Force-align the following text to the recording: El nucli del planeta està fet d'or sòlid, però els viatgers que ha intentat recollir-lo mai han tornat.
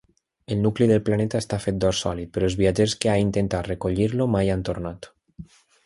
El 0.53 0.57
nucli 0.61 0.87
del 0.91 1.03
planeta 1.09 1.41
està 1.45 1.59
fet 1.67 1.77
d'or 1.85 1.95
sòlid, 1.99 2.33
però 2.37 2.49
els 2.51 2.57
viatgers 2.65 2.97
que 3.05 3.13
ha 3.13 3.21
intentat 3.27 3.73
recollir-lo 3.73 4.31
mai 4.39 4.55
han 4.57 4.69
tornat. 4.73 5.15